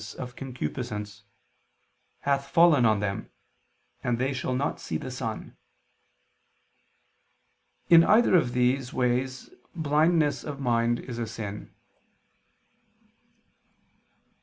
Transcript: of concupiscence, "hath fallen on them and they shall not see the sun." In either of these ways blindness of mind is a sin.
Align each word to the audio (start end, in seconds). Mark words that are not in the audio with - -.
of 0.17 0.35
concupiscence, 0.35 1.25
"hath 2.21 2.47
fallen 2.49 2.87
on 2.87 3.01
them 3.01 3.29
and 4.03 4.17
they 4.17 4.33
shall 4.33 4.55
not 4.55 4.79
see 4.79 4.97
the 4.97 5.11
sun." 5.11 5.55
In 7.87 8.03
either 8.03 8.35
of 8.35 8.53
these 8.53 8.91
ways 8.91 9.51
blindness 9.75 10.43
of 10.43 10.59
mind 10.59 10.99
is 11.01 11.19
a 11.19 11.27
sin. 11.27 11.75